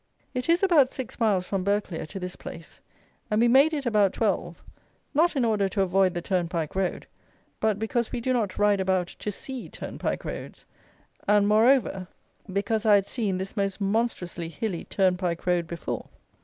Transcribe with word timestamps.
It 0.33 0.49
is 0.49 0.63
about 0.63 0.89
six 0.89 1.19
miles 1.19 1.45
from 1.45 1.63
Burghclere 1.63 2.07
to 2.07 2.19
this 2.19 2.35
place; 2.35 2.81
and 3.29 3.39
we 3.39 3.47
made 3.47 3.71
it 3.71 3.85
about 3.85 4.13
twelve; 4.13 4.63
not 5.13 5.35
in 5.35 5.45
order 5.45 5.69
to 5.69 5.81
avoid 5.83 6.15
the 6.15 6.23
turnpike 6.23 6.73
road, 6.75 7.05
but 7.59 7.77
because 7.77 8.11
we 8.11 8.19
do 8.19 8.33
not 8.33 8.57
ride 8.57 8.79
about 8.79 9.05
to 9.19 9.31
see 9.31 9.69
turnpike 9.69 10.25
roads; 10.25 10.65
and, 11.27 11.47
moreover, 11.47 12.07
because 12.51 12.83
I 12.83 12.95
had 12.95 13.07
seen 13.07 13.37
this 13.37 13.55
most 13.55 13.79
monstrously 13.79 14.49
hilly 14.49 14.85
turnpike 14.85 15.45
road 15.45 15.67
before. 15.67 16.09